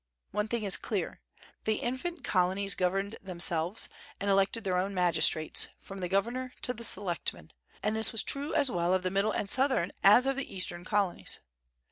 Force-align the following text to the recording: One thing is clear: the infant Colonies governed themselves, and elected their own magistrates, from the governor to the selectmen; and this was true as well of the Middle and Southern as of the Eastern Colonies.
One 0.31 0.47
thing 0.47 0.63
is 0.63 0.77
clear: 0.77 1.21
the 1.65 1.75
infant 1.75 2.23
Colonies 2.23 2.73
governed 2.73 3.17
themselves, 3.21 3.87
and 4.19 4.31
elected 4.31 4.63
their 4.63 4.75
own 4.77 4.95
magistrates, 4.95 5.67
from 5.77 5.99
the 5.99 6.07
governor 6.07 6.55
to 6.63 6.73
the 6.73 6.83
selectmen; 6.83 7.51
and 7.83 7.95
this 7.95 8.11
was 8.11 8.23
true 8.23 8.55
as 8.55 8.71
well 8.71 8.95
of 8.95 9.03
the 9.03 9.11
Middle 9.11 9.29
and 9.31 9.47
Southern 9.47 9.91
as 10.03 10.25
of 10.25 10.37
the 10.37 10.55
Eastern 10.55 10.83
Colonies. 10.85 11.37